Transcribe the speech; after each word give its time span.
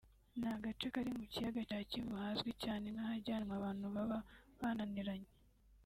ni 0.39 0.47
agace 0.53 0.87
kari 0.93 1.11
mu 1.17 1.25
kiyaga 1.31 1.61
cya 1.69 1.79
Kivu 1.89 2.13
hazwi 2.23 2.51
cyane 2.63 2.85
nk’ahajyanwa 2.93 3.53
abantu 3.59 3.85
baba 3.95 4.17
bananiranye 4.59 5.29